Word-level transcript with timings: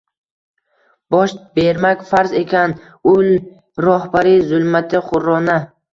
Dosh 1.15 1.35
bermak 1.59 2.01
farz 2.13 2.33
erkan 2.39 2.73
ul 3.15 3.29
rohbari-zulmati-xurrona 3.87 5.61